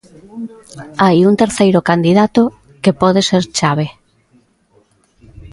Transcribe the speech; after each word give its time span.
Hai 1.03 1.17
un 1.29 1.33
terceiro 1.41 1.79
candidato, 1.89 2.41
que 2.83 2.91
pode 3.01 3.21
ser 3.29 3.43
chave. 3.57 3.87